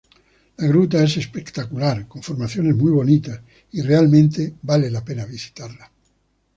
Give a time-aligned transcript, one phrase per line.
[0.57, 3.39] La gruta es espectacular, con formaciones muy bonitas,
[3.71, 5.91] y realmente vale la pena visitarla.